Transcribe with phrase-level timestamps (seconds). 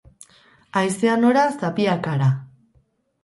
[0.79, 2.31] Haizea nora, zapiak hara.